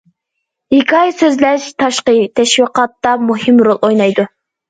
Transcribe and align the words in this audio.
ھېكايە 0.75 1.11
سۆزلەش 1.17 1.67
تاشقى 1.83 2.15
تەشۋىقاتتا 2.39 3.13
مۇھىم 3.27 3.63
رول 3.69 3.85
ئوينايدۇ. 3.89 4.27